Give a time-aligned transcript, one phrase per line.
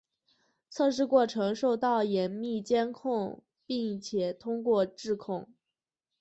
[0.67, 5.47] 测试过程受到严密监视并须通过质控。